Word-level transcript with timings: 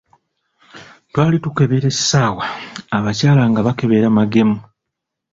Twali 1.09 1.37
tukebera 1.43 1.87
essaawa, 1.93 2.45
Abakyala 2.97 3.43
nga 3.49 3.65
bakebera 3.67 4.07
magemu. 4.17 4.57